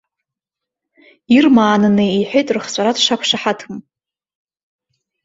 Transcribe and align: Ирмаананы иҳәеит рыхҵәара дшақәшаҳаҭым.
Ирмаананы 1.35 2.05
иҳәеит 2.19 2.47
рыхҵәара 2.55 2.91
дшақәшаҳаҭым. 2.97 3.77